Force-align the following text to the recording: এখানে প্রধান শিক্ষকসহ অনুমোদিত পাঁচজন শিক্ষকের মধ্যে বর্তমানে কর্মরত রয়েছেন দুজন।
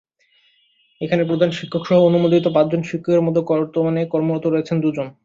এখানে 1.01 1.23
প্রধান 1.25 1.49
শিক্ষকসহ 1.51 1.97
অনুমোদিত 2.01 2.45
পাঁচজন 2.55 2.81
শিক্ষকের 2.83 3.21
মধ্যে 3.21 3.41
বর্তমানে 3.51 4.01
কর্মরত 4.13 4.45
রয়েছেন 4.47 4.77
দুজন। 4.83 5.07